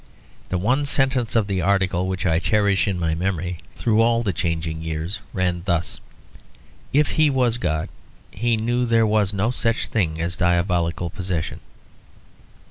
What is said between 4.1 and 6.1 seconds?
the changing years, ran thus: